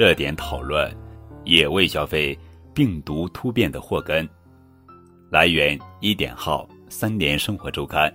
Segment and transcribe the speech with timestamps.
[0.00, 0.90] 热点讨论：
[1.44, 2.34] 野味消费
[2.74, 4.26] 病毒突变的祸根。
[5.28, 8.10] 来源：一点号三联生活周刊。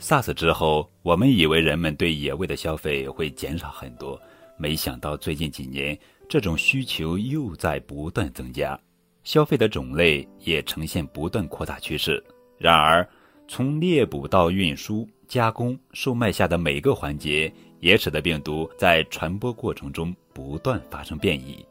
[0.00, 4.20] SARS 之后，我们以为人们对野味的消费会减少很多，
[4.56, 5.96] 没想到最近几年，
[6.28, 8.76] 这种需求又在不断增加，
[9.22, 12.20] 消费的种类也呈现不断扩大趋势。
[12.58, 13.08] 然而，
[13.46, 21.64] 从猎捕到运输、加工、售卖下的每个环节，也使得病毒在传播过程中不断发生变异。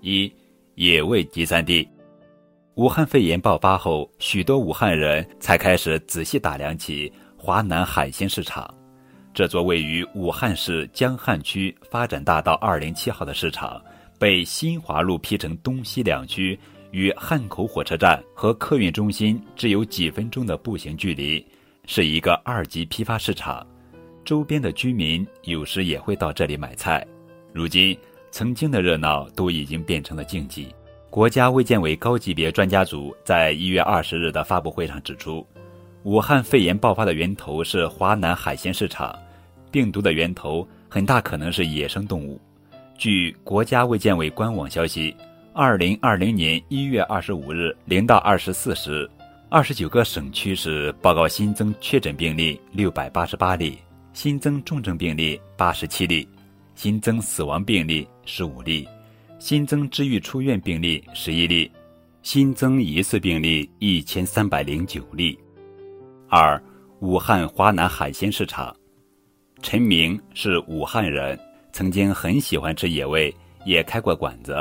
[0.00, 0.32] 一、
[0.76, 1.86] 野味集散地。
[2.76, 8.72] 武汉肺炎爆发后，许多武汉人才开始仔细打量起华南海鲜市场。
[9.34, 13.82] 这座位于武汉市江汉区发展大道二零七号的市场，
[14.18, 16.58] 被新华路劈成东西两区，
[16.90, 21.44] 与汉口火车站和客运中心只有几分钟的步行距离，
[21.86, 23.66] 是一个二级批发市场。
[24.24, 27.06] 周边的居民有时也会到这里买菜。
[27.52, 27.96] 如今，
[28.30, 30.66] 曾经的热闹都已经变成了静寂。
[31.08, 35.44] 国家卫健委高级别专家组在一月二十日的发布会上指出，
[36.04, 39.18] 武汉肺炎爆发的源头是华南海鲜市场，
[39.72, 42.40] 病毒的源头很大可能是野生动物。
[42.96, 45.12] 据国家卫健委官网消息，
[45.52, 49.10] 二零二零年一月二十五日零到二十四时，
[49.48, 53.78] 二十九个省区市报告新增确诊病例六百八十八例，
[54.12, 56.28] 新增重症病例八十七例，
[56.74, 58.86] 新增死亡病例十五例。
[59.38, 61.70] 新增治愈出院病例十一例，
[62.22, 65.38] 新增疑似病例一千三百零九例。
[66.28, 66.62] 二、
[67.00, 68.76] 武汉华南海鲜市场，
[69.62, 71.38] 陈明是武汉人，
[71.72, 74.54] 曾经很喜欢吃野味，也开过馆子。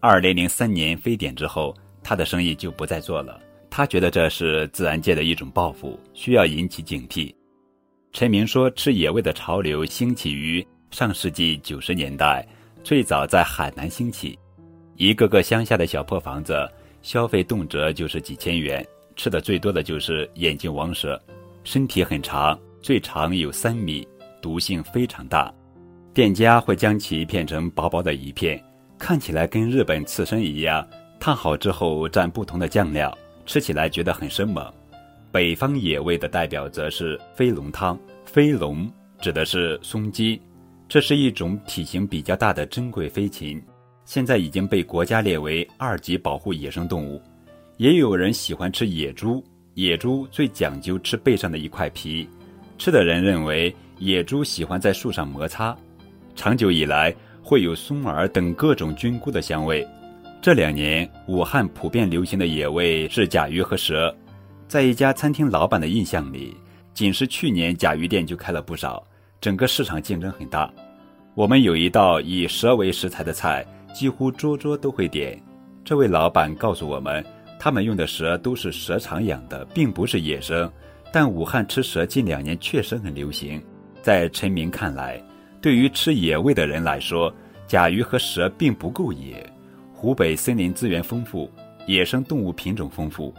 [0.00, 3.38] 二零零三年非典之后，他的生意就不再做了。
[3.68, 7.34] 他觉得这是自然界的一种报复，需要引起警惕。
[8.14, 12.46] 陈明说，吃野味的潮流兴起于上世纪九十年代。
[12.84, 14.38] 最早在海南兴起，
[14.94, 16.56] 一个个乡下的小破房子，
[17.02, 18.86] 消费动辄就是几千元，
[19.16, 21.20] 吃的最多的就是眼镜王蛇，
[21.64, 24.06] 身体很长，最长有三米，
[24.40, 25.52] 毒性非常大。
[26.12, 28.62] 店家会将其片成薄薄的一片，
[28.96, 30.86] 看起来跟日本刺身一样，
[31.18, 33.12] 烫好之后蘸不同的酱料，
[33.44, 34.72] 吃起来觉得很生猛。
[35.34, 38.88] 北方野味的代表则是飞龙汤，飞龙
[39.20, 40.40] 指的是松鸡。
[40.88, 43.60] 这是一种体型比较大的珍贵飞禽，
[44.04, 47.20] 现在已经被国家列为二级保护野生动物。
[47.78, 49.42] 也有人喜欢吃野猪，
[49.74, 52.28] 野猪最讲究吃背上的一块皮，
[52.78, 55.76] 吃的人认为野猪喜欢在树上摩擦，
[56.36, 57.12] 长久以来
[57.42, 59.84] 会有松耳等各种菌菇的香味。
[60.40, 64.16] 这两年武汉普遍流行的野味是甲鱼和蛇，
[64.66, 66.56] 在一家餐厅老板的印象里，
[66.92, 69.04] 仅是去年甲鱼店就开了不少。
[69.40, 70.72] 整个市场竞争很大，
[71.34, 73.64] 我们有一道以蛇为食材的菜，
[73.94, 75.40] 几乎桌桌都会点。
[75.84, 77.24] 这位老板告诉我们，
[77.58, 80.70] 他们用的蛇都是蛇场养的，并不是野生。
[81.12, 83.62] 但武汉吃蛇近两年确实很流行。
[84.02, 85.22] 在陈明看来，
[85.60, 87.32] 对于吃野味的人来说，
[87.66, 89.48] 甲鱼和蛇并不够野。
[89.92, 91.50] 湖北森林资源丰富，
[91.86, 93.32] 野生动物品种丰富，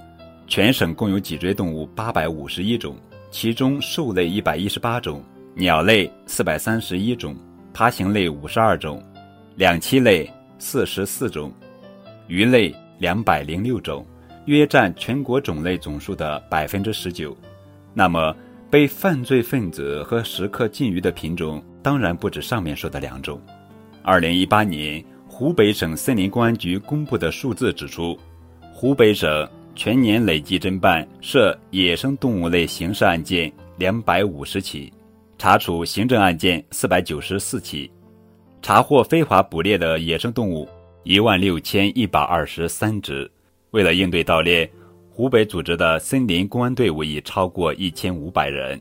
[0.47, 2.95] 全省共有脊椎动物八百五十一种，
[3.31, 5.23] 其中兽类一百一十八种。
[5.57, 7.33] 鸟类四百三十一种，
[7.73, 9.01] 爬行类五十二种，
[9.55, 10.29] 两栖类
[10.59, 11.49] 四十四种，
[12.27, 14.05] 鱼类两百零六种，
[14.47, 17.35] 约占全国种类总数的百分之十九。
[17.93, 18.35] 那么，
[18.69, 23.39] 被犯罪分子和食客禁渔的品种当然不止上面说的两种。
[24.03, 28.19] 二零一八年，湖北省森林公安局公布的数字指出，
[28.73, 34.91] 湖北省全年累计侦办涉野生动物类刑事案件两百五十起。
[35.37, 37.91] 查处行政案件四百九十四起，
[38.61, 40.67] 查获非法捕猎的野生动物
[41.03, 43.29] 一万六千一百二十三只。
[43.71, 44.67] 为了应对盗猎，
[45.09, 48.79] 湖北组织的森林公安队伍已超过一千五百人。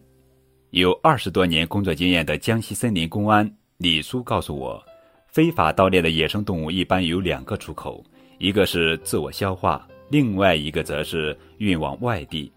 [0.71, 4.81] 有二十多年工作经验的江西森林公安李苏告诉我，
[5.27, 8.03] 非法盗猎的野生动物一般有两个出口，
[8.39, 12.53] 一个是自我消化，另外一个则是运往外地。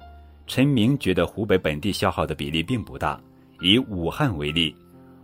[0.46, 3.20] 陈明觉得湖北本地消耗的比例并不大。
[3.62, 4.76] 以武汉为例，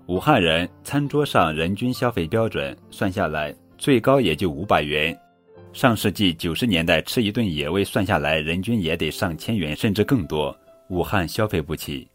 [0.07, 5.17] 武汉人餐桌上人均消费标准算下来，最高也就五百元。
[5.71, 10.55] 上世纪九十年代吃一顿野味算下来，人均也得上千元，甚至更多。
[10.89, 12.07] 武汉消费不起。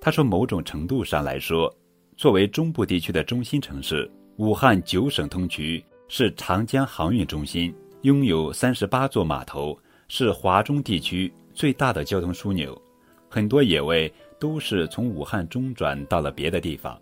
[0.00, 1.72] 他说，某种程度上来说，
[2.16, 9.78] 作为中部地区的中心城市，武汉九省通衢，是长江航运中心，拥有三十八座码头，
[10.08, 12.80] 是华中地区最大的交通枢纽，
[13.28, 14.12] 很多野味。
[14.36, 17.00] 都是从武汉中转到了别的地方，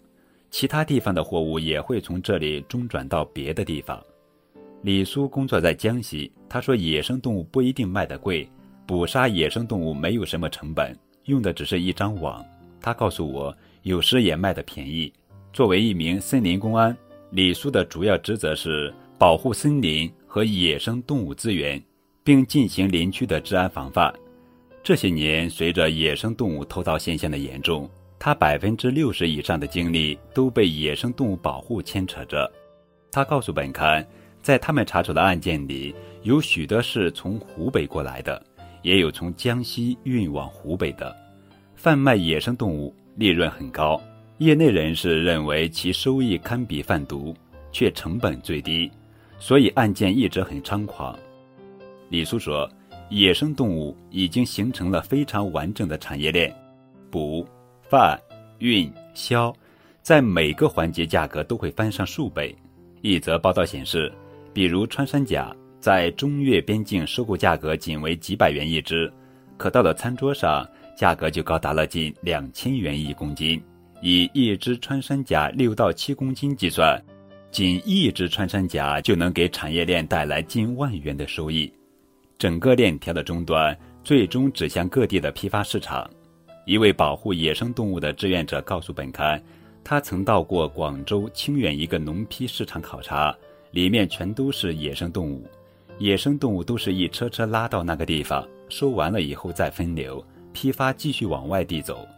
[0.48, 4.00] 其他地方的货物也会从这里中转到别的地方。
[4.82, 8.48] 李苏工作在江西，他说野生动物不一定卖得贵，
[8.86, 12.44] 捕杀野生动物没有什么成本，用的只是一张网。
[12.80, 15.12] 他告诉我，有时也卖得便宜。
[15.52, 16.96] 作为一名森林公安，
[17.30, 21.78] 李苏的主要职责是保护森林和野生动物资源，
[22.24, 24.10] 并进行林区的治安防范。
[24.82, 27.86] 这些年，随着野生动物偷盗现象的严重，
[28.18, 32.50] 他百分之六十以上的精力都被野生动物保护牵扯着。
[33.10, 34.02] 他告诉本刊，
[34.40, 38.42] 在他们查处的案件里，有许多是从湖北过来的，
[38.80, 41.14] 也有从江西运往湖北的。
[41.76, 44.00] 贩卖野生动物利润很高，
[44.38, 47.36] 业内人士认为其收益堪比贩毒，
[47.70, 48.90] 却成本最低，
[49.42, 51.18] 所以案件一直很猖狂。
[52.08, 52.70] 李叔说。
[53.10, 56.50] 野生动物已经形成了非常完整的产业链，
[57.10, 57.46] 捕、
[57.82, 58.18] 贩、
[58.58, 59.54] 运、销，
[60.00, 62.56] 在每个环节价格都会翻上数倍。
[63.02, 64.10] 一则报道显示，
[64.54, 69.12] 比如穿山甲在中越边境收购价格仅为几百元一只，
[69.58, 70.66] 可到了餐桌上，
[70.96, 73.62] 价格就高达了近两千元一公斤。
[74.00, 76.98] 以一只穿山甲六到七公斤计算，
[77.52, 81.70] 仅一只穿山甲就能给产业链带来近万元的收益。
[82.38, 86.08] 整个链条的终端最终指向各地的批发市场。
[86.64, 89.40] 一位保护野生动物的志愿者告诉本刊，
[89.84, 93.36] 他曾到过广州清远一个农批市场考察，
[93.70, 95.46] 里面全都是野生动物。
[95.98, 102.08] 野生动物都是一车车拉到那个地方，收完了以后再分流批发，继续往外地走，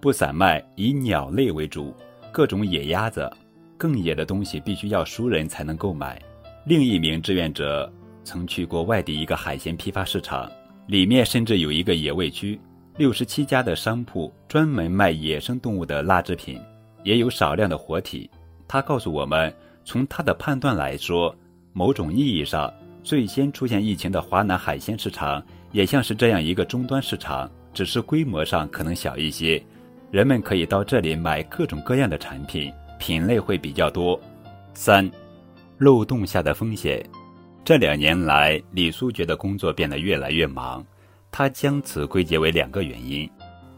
[0.00, 1.94] 不散卖，以鸟类为主，
[2.32, 3.30] 各种野鸭子，
[3.78, 6.20] 更野的东西必须要熟人才能购买。
[6.66, 7.90] 另一名志愿者。
[8.24, 10.52] 曾去过外地一个海鲜批发市场，
[10.86, 12.60] 里面甚至有一个野味区，
[12.98, 16.60] 六十七家的商铺专门卖野生动物的腊制品，
[17.04, 18.28] 也有少量的活体。
[18.66, 19.50] 他告诉我们，
[19.82, 21.34] 从他的判断来说，
[21.72, 22.70] 某种意义上，
[23.02, 25.42] 最先出现疫情的华南海鲜市场
[25.72, 29.62] 也像是这样一个终端市场，只是规模上可能小一些。
[30.10, 34.20] 人们可以到这里买各种各样的产品，品类会比较多。
[34.74, 35.10] 三，
[35.78, 37.04] 漏洞下的风险。
[37.64, 40.84] 这两年来，李苏觉得工作变得越来越忙，
[41.30, 43.28] 他将此归结为两个原因：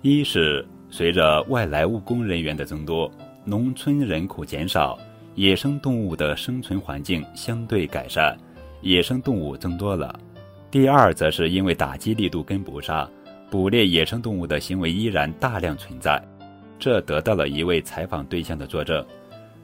[0.02, 3.10] 一是随着外来务工人员的增多，
[3.44, 4.98] 农村人口减少，
[5.34, 8.36] 野生动物的生存环境相对改善，
[8.82, 10.14] 野生动物增多了；
[10.70, 13.10] 第二，则是因为打击力度跟不上，
[13.50, 16.22] 捕猎野生动物的行为依然大量存在。
[16.80, 19.04] 这得到了一位采访对象的作证，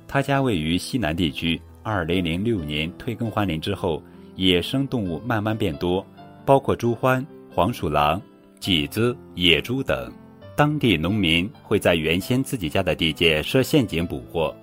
[0.07, 1.61] 他家位于西南地区。
[1.83, 4.03] 二零零六年退耕还林之后。
[4.39, 6.07] 野生动物慢慢变多，
[6.45, 7.25] 包括猪獾、
[7.55, 8.21] 黄鼠狼、
[8.61, 10.13] 麂子、野猪等。
[10.55, 14.55] 当地农民会在原先自己家的地界设陷阱捕获，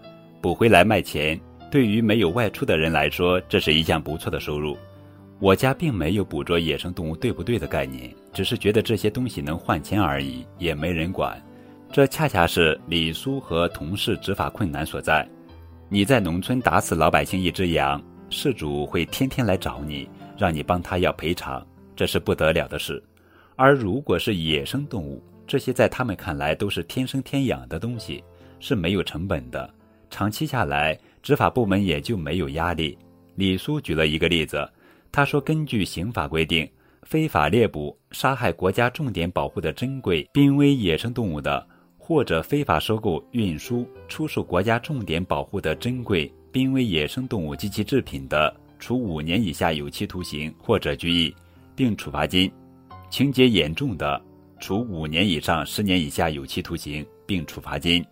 [0.41, 1.39] 捕回来卖钱。
[1.71, 4.77] 对于没有外出的人来说，这是一项不错的收入。
[5.39, 11.43] 我家并没有捕捉野生动物对不对的概念，只是觉得这些东西能换钱而已，也没人管。
[11.93, 15.29] 这恰恰是李叔和同事执法困难所在。
[15.89, 18.01] 你在农村打死老百姓一只羊。
[18.31, 21.63] 事主会天天来找你，让你帮他要赔偿，
[21.95, 23.01] 这是不得了的事。
[23.55, 28.23] 而如果是野生动物，这些在他们看来都是天生天养的东西，
[28.59, 29.71] 是没有成本的。
[30.09, 32.97] 长期下来，执法部门也就没有压力。
[33.35, 34.67] 李叔举了一个例子，
[35.11, 36.67] 他说，根据刑法规定，
[37.03, 41.63] 非法猎捕、杀害国家重点保护的珍贵濒危野生动物的，
[42.05, 46.29] 或者非法收购、运输、出售国家重点保护的珍贵。
[46.51, 51.33] 濒危野生动物及其制品的，处五年以下有期徒刑或者拘役，
[51.77, 52.51] 并处罚金；
[53.09, 54.21] 情节严重的，
[54.59, 58.05] 处五年以上十年以下有期徒刑，并处罚金。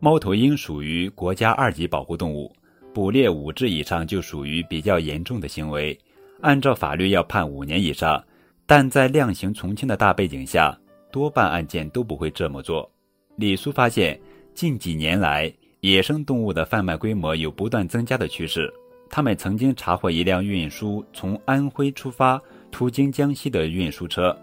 [0.00, 2.52] 猫头鹰属于国家二级保护动物，
[2.92, 5.96] 捕猎五只以上就属于比较严重的行为，
[6.40, 8.20] 按照法律要判五年以上。
[8.66, 10.78] 但在量刑从轻的大背景下，
[11.10, 12.90] 多半案件都不会这么做。
[13.36, 14.20] 李苏发现，
[14.54, 15.52] 近几年来。
[15.80, 18.68] 野生动物的贩卖规模有不断增加的趋势。
[19.08, 24.36] 他们曾经查获一辆运输从安徽出发、途经江西的运输车，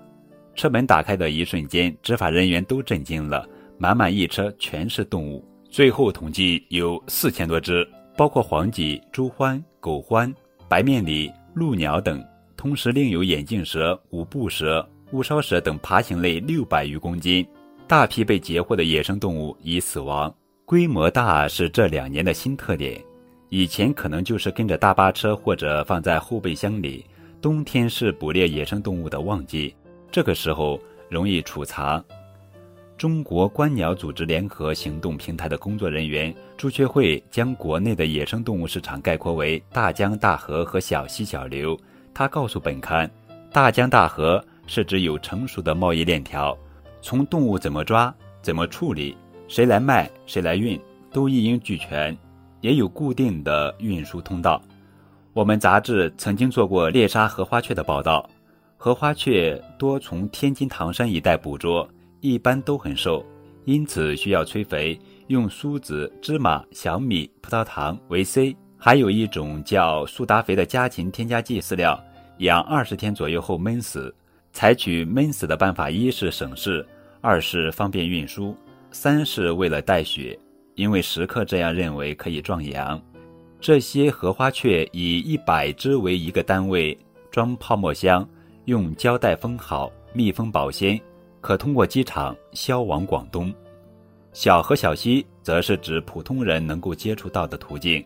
[0.55, 3.45] 车门打开的一瞬间，执法人员都震惊了，
[3.77, 5.43] 满满一车全是动物。
[5.69, 10.34] 最后统计有四千多只，包括黄麂、猪獾、狗獾、
[10.69, 17.48] 白面狸、鹭鸟等，同时另有眼镜蛇、五步蛇、乌梢蛇等爬行类六百余公斤。
[17.88, 20.34] 大批被截获的野生动物已死亡。
[20.65, 23.01] 规模大是这两年的新特点，
[23.50, 27.05] 以前可能就是跟着大巴车或者放在后备箱里。
[27.41, 29.74] 冬天是捕猎野生动物的旺季，
[30.12, 32.03] 这个时候容易储藏。
[32.98, 41.77] 中国观鸟组织联合行动平台的工作人员朱学会将国内的野生动物市场概括为大江大河和小溪小流。
[42.13, 43.07] 他告诉本刊，
[43.51, 46.57] 大江大河是指有成熟的贸易链条，
[47.01, 49.15] 从动物怎么抓、怎么处理、
[49.48, 50.79] 谁来卖、谁来运，
[51.12, 52.17] 都一应俱全，
[52.62, 54.62] 也有固定的运输通道。
[55.34, 58.29] 我们杂志曾经做过猎杀荷花雀的报道，
[58.77, 61.88] 荷花雀多从天津唐山一带捕捉。
[62.22, 63.24] 一般都很瘦，
[63.65, 72.03] 因此需要催肥，用苏子、芝麻、小米、葡萄糖、维 C，还有一种叫苏达肥的家禽添加剂饲料，
[72.39, 74.12] 养二十天左右后闷死。
[74.56, 76.84] 采取闷死的办法，一是省事，
[77.20, 78.56] 二是方便运输，
[78.90, 80.40] 三是为了带血，
[80.76, 83.00] 因为食客这样认为可以壮阳。
[83.60, 86.98] 这些荷花雀以一百只为一个单位，
[87.30, 88.26] 装泡沫箱，
[88.64, 90.98] 用胶带封好，密封保鲜。
[91.42, 93.54] 可通过机场销往广东，
[94.32, 98.02] 小河小溪则是指普通人能够接触到的途径，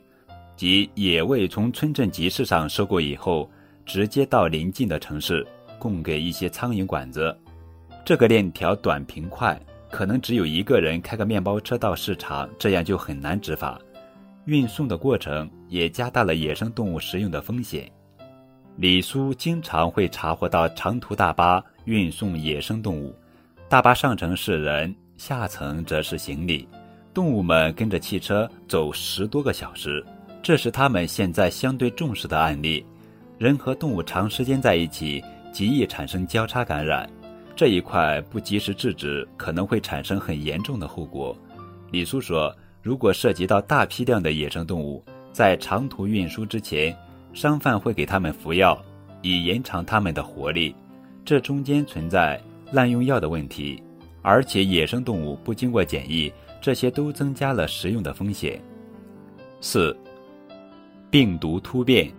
[0.55, 3.47] 即野味从村镇集市上收购以后，
[3.85, 5.45] 直接到邻近的城市
[5.79, 7.35] 供给一些苍蝇馆子。
[8.05, 9.59] 这个链条短平快，
[9.89, 13.79] 可能只有一个人开个面包车到市场，这样就很难执法。
[14.45, 17.89] 运送的过程也加大了野生动物食用的风险。
[18.77, 23.13] 李叔经常会查获到长途大巴运送野生动物。
[23.67, 26.67] 大巴上层是人，下层则是行李，
[27.13, 30.03] 动物们跟着汽车走十多个小时，
[30.41, 32.83] 这是他们现在相对重视的案例。
[33.37, 37.09] 人和动物长时间在一起，极易产生交叉感染，
[37.55, 41.35] 这一块不及时制止，可能会产生很严重的后果。
[41.91, 46.95] 李苏说，如果涉及到大批量的野生动物，在长途运输之前，
[47.33, 48.79] 商贩会给他们服药，
[49.21, 50.75] 以延长他们的活力，
[51.25, 52.41] 这中间存在。
[52.71, 53.81] 滥用药的问题，
[54.21, 58.61] 而且野生动物不经过检疫，这些都增加了食用的风险。
[59.59, 59.97] 四、
[61.09, 62.13] 病毒突变。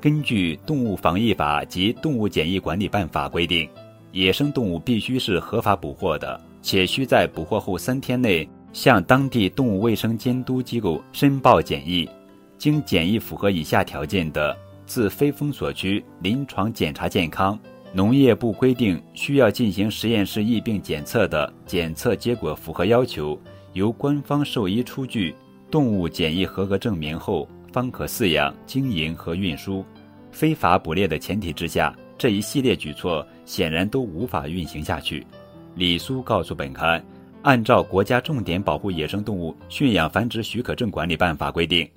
[0.00, 3.68] 根据《动物防疫法》及《动物检疫管理办法》规定，
[4.12, 12.08] 野生动物必须是合法捕获的，且需在捕获后三天内向当地动物卫生监督机构申报检疫。
[12.56, 17.58] 经检疫符合以下条件的，自非封锁区临床检查健康。
[17.92, 23.38] 农业部规定，需要进行实验室疫病检测的，检测结果符合要求，
[23.74, 25.34] 由官方兽医出具
[25.70, 29.84] 动物检疫合格证明后，方可饲养、经营和运输。
[30.30, 35.26] 非法捕猎的前提之下，这一系列举措显然都无法运行下去。
[35.74, 37.04] 李苏告诉本刊，
[37.42, 41.88] 按照《国家重点保护野生动物驯养繁殖许可证管理办法》规定。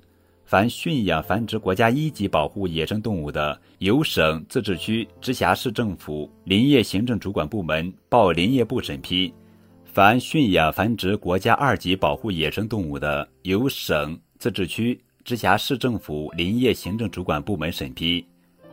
[0.44, 9.32] 凡驯养繁殖国家一级保护野生动物的，由省、自治区、直辖市政府林业行政主管部门报林业部审批；
[9.84, 18.24] 凡驯养繁殖国家二级保护野生动物的，由省、自治区、直辖市政府林业行政主管部门审批。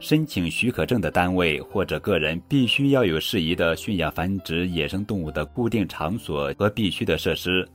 [0.01, 7.67] 申请许可证的单位或者个人必须要有适宜的驯养繁殖野生动物的固定场所和必须的设施。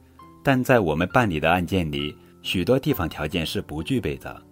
[0.43, 4.43] 但在我们办理的案件里，许多地方条件是不具备的，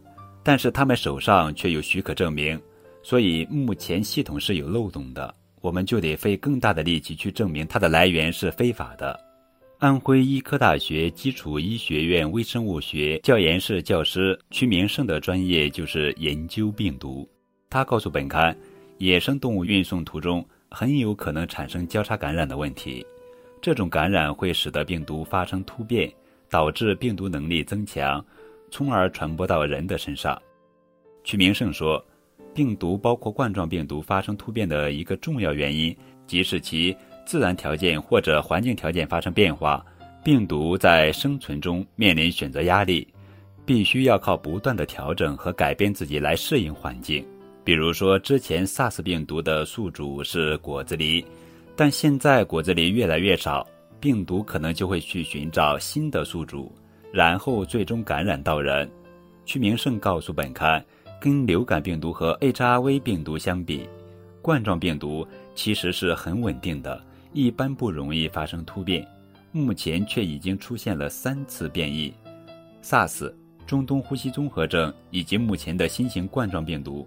[0.43, 2.59] 但是他们手上却有许可证明，
[3.03, 9.19] 所以目前系统是有漏洞的，我们就得费更大的力气去证明它的来源是非法的。
[9.85, 17.29] 安徽医科大学基础医学院微生物学教研室教师曲明胜的专业就是研究病毒。
[17.69, 18.57] 他告诉本刊，
[18.97, 23.07] 野生动物运送途中很有可能产生交叉感染的问题，
[23.61, 26.11] 这种感染会使得病毒发生突变。
[26.49, 28.25] 导致病毒能力增强，
[28.71, 30.41] 从而传播到人的身上。
[31.25, 32.03] 曲明胜说，
[32.55, 35.95] 病毒包括冠状病毒发生突变的一个重要原因，
[36.27, 39.85] 即是其自然条件或者环境条件发生变化。
[40.23, 43.07] 病毒在生存中面临选择压力，
[43.67, 47.23] 必须要靠不断的调整和改变自己来适应环境。
[47.63, 51.25] 比如说，之前 SARS 病毒的宿主是果子狸，
[51.77, 53.67] 但现在果子狸越来越少。
[54.01, 56.71] 病毒可能就会去寻找新的宿主，
[57.11, 58.87] 然后最终感染到人。
[59.47, 60.85] 屈明胜告诉本刊，
[61.19, 63.89] 跟流感病毒和 HIV 病毒相比，
[64.43, 67.03] 冠状病毒其实是很稳定的，
[67.35, 69.07] 一般不容易发生突变。
[69.53, 72.13] 目前却已经出现了三次变异
[72.83, 73.33] ：SARS、
[73.67, 77.07] 中东呼吸综合症以及目前的新型冠状病毒。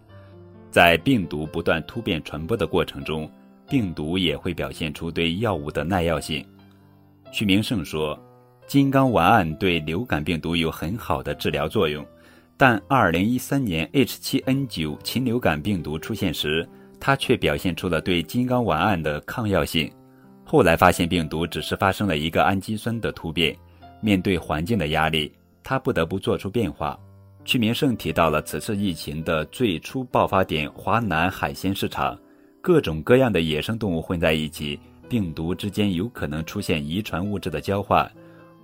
[0.72, 3.30] 在病毒不断突变传播的过程中，
[3.70, 6.46] 病毒也会表现出对药物的耐药性。
[7.34, 8.18] 曲明胜说
[8.66, 12.06] ：“金刚烷胺对流感病毒有很好的治疗作用，
[12.56, 16.68] 但2013年 H7N9 禽流感病毒出现时，
[16.98, 19.92] 它却表现出了对金刚烷胺的抗药性。
[20.50, 23.54] 后来发现病毒只是发生了一个氨基酸的突变，
[24.00, 25.30] 面对环境的压力，
[25.62, 26.98] 他不得不做出变化。
[27.44, 32.18] 屈明胜提到了此次疫情的最初爆发点——华南海鲜市场，
[32.62, 38.10] 各种各样的野生动物混在一起，病毒之间有可能出现遗传物质的交换，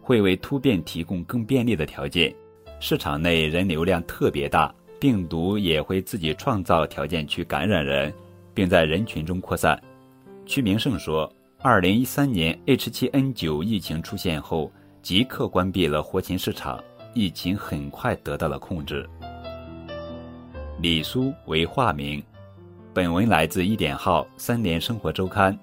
[0.02, 2.34] 会为突变提供更便利的条件。
[2.80, 8.14] 市场内人流量特别大，病毒也会自己创造条件去感染人，
[8.54, 9.78] 并在人群中扩散。
[10.46, 11.30] 屈明胜说。
[11.66, 14.70] 二零一三年 H7N9 疫情出现后，
[15.02, 16.78] 即刻关闭了活禽市场，
[17.14, 19.10] 疫情很快得到了控制。
[20.82, 22.22] 李苏为化名，
[22.94, 25.58] 本文来自一点号三联生活周刊。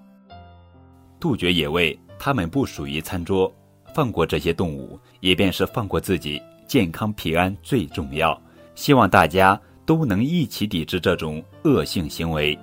[1.21, 3.52] 杜绝野味，它们不属于餐桌，
[3.95, 8.40] 放过这些动物，也便是放过自己，健康平安最重要。
[8.75, 12.59] 希望大家都能一起抵制这种恶性行为。